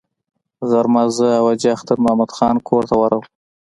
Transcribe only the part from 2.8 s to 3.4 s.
ته ورغلو.